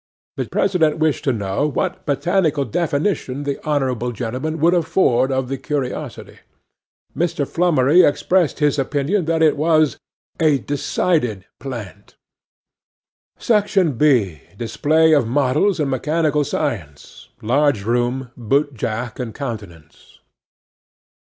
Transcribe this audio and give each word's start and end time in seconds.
'THE 0.35 0.45
PRESIDENT 0.45 0.97
wished 0.97 1.23
to 1.25 1.31
know 1.31 1.67
what 1.67 2.07
botanical 2.07 2.65
definition 2.65 3.43
the 3.43 3.63
honourable 3.63 4.11
gentleman 4.11 4.59
could 4.59 4.73
afford 4.73 5.31
of 5.31 5.47
the 5.47 5.59
curiosity. 5.59 6.39
'MR. 7.15 7.47
FLUMMERY 7.47 8.01
expressed 8.03 8.57
his 8.57 8.79
opinion 8.79 9.25
that 9.25 9.43
it 9.43 9.55
was 9.55 9.99
A 10.39 10.57
DECIDED 10.57 11.45
PLANT. 11.59 12.15
'SECTION 13.37 13.91
B.—DISPLAY 13.93 15.13
OF 15.13 15.27
MODELS 15.27 15.79
AND 15.79 15.91
MECHANICAL 15.91 16.45
SCIENCE. 16.45 17.29
LARGE 17.43 17.83
ROOM, 17.85 18.31
BOOT 18.35 18.73
JACK 18.73 19.19
AND 19.19 19.35
COUNTENANCE. 19.35 20.17